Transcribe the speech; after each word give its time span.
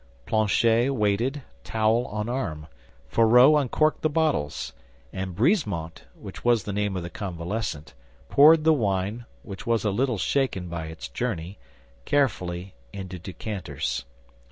Planchet 0.25 0.89
waited, 0.95 1.43
towel 1.63 2.07
on 2.07 2.27
arm; 2.27 2.65
Fourreau 3.07 3.55
uncorked 3.55 4.01
the 4.01 4.09
bottles; 4.09 4.73
and 5.13 5.35
Brisemont, 5.35 6.05
which 6.15 6.43
was 6.43 6.63
the 6.63 6.73
name 6.73 6.97
of 6.97 7.03
the 7.03 7.09
convalescent, 7.11 7.93
poured 8.27 8.63
the 8.63 8.73
wine, 8.73 9.27
which 9.43 9.67
was 9.67 9.85
a 9.85 9.91
little 9.91 10.17
shaken 10.17 10.67
by 10.69 10.87
its 10.87 11.07
journey, 11.07 11.59
carefully 12.05 12.73
into 12.91 13.19
decanters. 13.19 14.05